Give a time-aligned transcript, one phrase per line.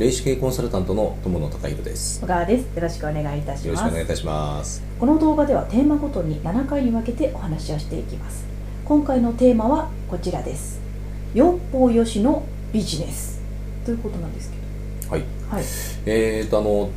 [0.00, 2.22] 霊視系コンサルタントの友野孝弘です。
[2.22, 2.62] 小川です。
[2.74, 4.82] よろしくお願いいたしよろしますくお願いいたします。
[4.98, 8.46] この動画ではテーマごとに7回に分けてお話をしていきます。
[8.86, 10.80] 今回のテーマはこちらです。
[11.34, 13.42] 四方よしのビジネス。
[13.84, 14.56] ということなんですけ
[15.10, 15.20] はい。
[15.20, 15.64] どはい。
[16.06, 16.88] えーとあの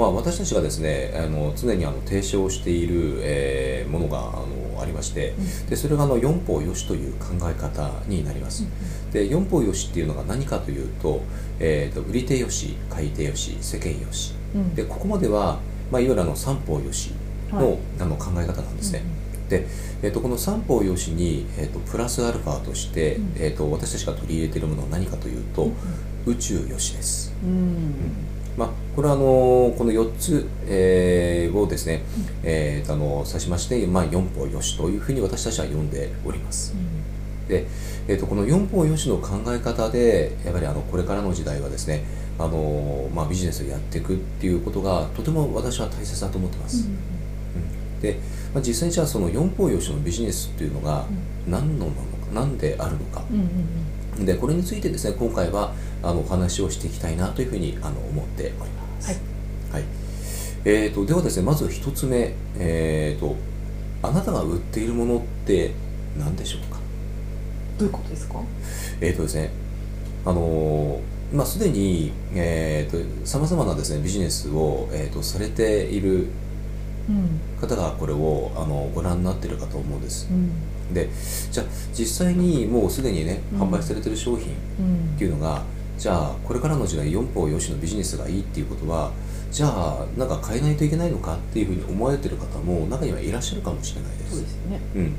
[0.00, 5.34] まあ私たちがですねあの常にあの提唱している、えーものがあのありまして
[5.68, 8.64] でそれがあの四方よしという考え方になります。
[9.12, 11.20] で四方よしっていうのが何かというと,、
[11.58, 14.32] えーと売り手よし買い手よし世間よし。
[14.54, 14.74] うん。
[14.74, 15.58] でここまでは、
[15.90, 17.10] まあ、いわゆるあの三方よし
[17.52, 17.78] の,、はい。
[18.00, 19.02] あの考え方なんですね、
[19.48, 19.66] で、
[20.02, 23.32] えー、とこの三方よしに、えー、とプラスアルファとして、うん。
[23.36, 25.70] えー、と私たちが取り入れているものは何かというと、
[26.24, 27.50] 宇宙よしです、うん。
[27.50, 29.22] うんまあ、これはあの
[29.78, 32.02] この4つ、えーをですね、
[32.42, 36.74] えーとあの指しまして、まあ、四方よしというふうに私たちは呼んでおります。
[37.48, 37.66] で、
[38.06, 42.04] えー、とこの四方よしの考え方でやっぱりあのこれからの時代はですね
[42.38, 47.20] あの、まあ、ビジネスをやっていくっていうことがとても私は大切だと思ってます、うん
[48.00, 48.18] で、
[48.54, 51.04] まあ、実際にじゃあその四方よしのビジネスっていうのが
[51.46, 52.00] 何のなのか
[52.32, 53.22] 何であるのか。
[53.30, 53.48] うんうんうん
[54.24, 59.20] でこれについてですね今回はあのお話をしていきたいなというふうにあの思っております。
[59.72, 59.84] はい、
[60.64, 63.36] えー、とではですねまず一つ目えー、と
[64.02, 65.72] あなたが売っているものって
[66.18, 66.78] 何でしょうか？
[67.78, 68.40] どういうことですか？
[69.00, 69.50] えーとですね、
[70.24, 76.28] あのーまあ、すでに、えーと、さまざまなですね、ビジネスを、えーと、されているうん
[77.60, 80.28] 方がこれをあのご覧になっているかと思うんです。
[80.30, 80.94] うん。
[80.94, 81.08] で、
[81.50, 83.62] じゃあ実際にもうすでにね、うん。
[83.62, 85.62] 販売されている商品うんっていうのが、
[85.98, 89.12] じゃあこれからの時代四方よしのビジネスがいいっていうことは、
[89.50, 94.30] じゃあなんか変えないといけないのかっていうふうに思われている方も中にはいらっしゃるかもしれないです。
[94.30, 94.40] そう。
[94.40, 94.80] ですよね。
[94.96, 95.14] うん、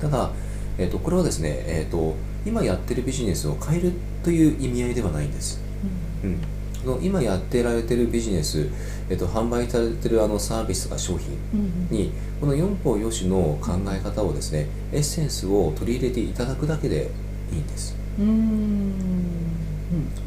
[0.00, 0.30] ただ、
[0.78, 2.14] えー、とこれはですね、えー、と
[2.44, 3.92] 今やってるビジネスを変える
[4.22, 5.60] という意味合いではないんです、
[6.22, 6.55] うん、そ
[6.86, 8.68] の今やってられてるビジネス、
[9.10, 11.36] えー、と販売されてるあのサービスが商品
[11.90, 17.10] にこの四方よしの考え方をですねエッセンスを取り入れていただくだけで
[17.52, 17.94] いいんです。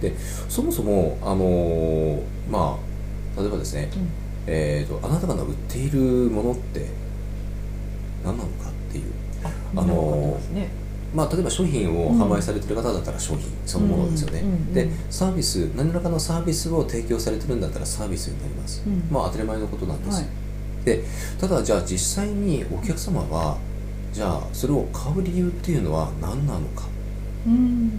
[0.01, 0.13] で
[0.47, 2.77] そもそもあのーま
[3.37, 4.07] あ例えばですね、うん。
[4.47, 6.87] えー、とあなたが売っているものって
[8.23, 9.05] 何なのかっていう。
[9.43, 14.73] ああのーまあ、例えば商品を販売されてる方だったら商品そのものですよね、うんうんうん。
[14.73, 19.07] でサービス何らかのサービスを提供されてるんだったらサービスになります、うん。
[19.11, 20.29] まあ当たり前のことなんです、はい。
[20.85, 21.03] で
[21.39, 23.57] ただじゃあ実際にお客様は
[24.13, 26.85] じゃあそれを買う理由っていうのは何なのか。
[27.47, 27.91] うん。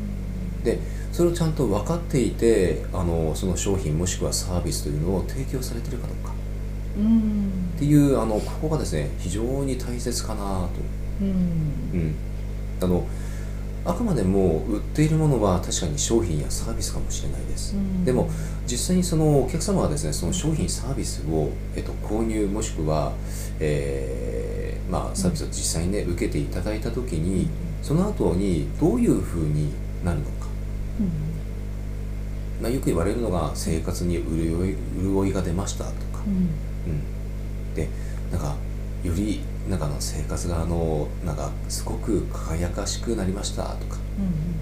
[0.63, 0.79] で
[1.13, 6.33] それをちゃんと分かっていてあのその商品もしくはサービスというのを提供されてるかどうか。
[6.97, 7.73] うん。
[7.77, 10.71] っていうあのここがですね非常に大切かなと。
[11.23, 11.29] うん。
[11.29, 12.15] うん、
[12.81, 13.07] あの
[13.85, 18.05] あくまでも売っているものは確かに商品やサービスかもしれないです、うん。
[18.05, 18.29] でも
[18.67, 23.13] 実際にそのお客様はですねその商品サービスを、えっと、購入もしくは、
[23.59, 27.49] えーまあ、サービスを実際にね受けていただいた時に
[27.83, 29.73] その後にどういうふうに
[30.05, 30.47] なるのか、
[32.61, 36.51] まあ、よく言われるのが生活に潤い潤いが出ましたとか、うん。
[36.93, 37.89] うん、で
[38.31, 38.57] なんか
[39.03, 44.61] よりなんかあの生活があのなんかすごく輝かしくなりましたとか、うん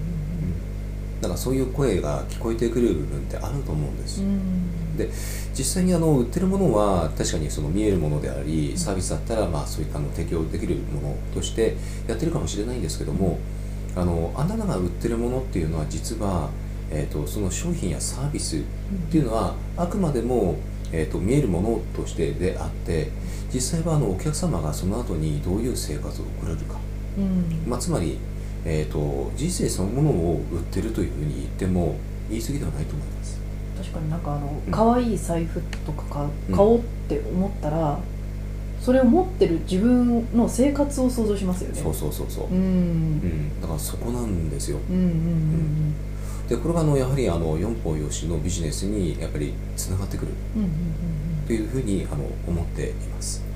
[1.21, 5.09] なんかそういう声が聞こえてくる部分ってあると思うんです、うんで
[5.53, 11.75] 実際にあの売ってるものは確かにその見えるものでありサービスだったらまあそういったあの提供できるものとして
[12.07, 13.39] やってるかもしれないんですけども
[13.95, 16.49] あのあなたが売ってるものっていうのは実は、
[16.91, 18.59] えー、とその商品やサービスっ
[19.09, 20.57] ていうのはあくまでも、
[20.91, 23.09] えー、と見えるものとしてであって
[23.53, 26.77] 実際はあのお客様がその後にどういう生活を送れるか、
[27.17, 27.69] うん。
[27.69, 28.17] まあ、つまり、
[28.65, 31.95] えー、と人生そのものを売ってるというふうに言っても
[32.29, 33.39] 言い過ぎではないと思います。
[33.77, 37.97] 確かになんかあのうん可愛い財布とか買おうって思ったら
[38.81, 41.81] それを持ってる自分の生活を想像しますよね。
[41.81, 43.15] そうそうそうそう、ううん。
[43.17, 44.79] んだからそこなんですよ。
[44.89, 45.01] うんうん。
[45.01, 45.95] うん
[46.49, 50.31] でこれがあのやはりあの四方よしのビジネスにやっぱりつながってくる
[51.45, 53.41] というふうにあの思っています。
[53.41, 53.48] はい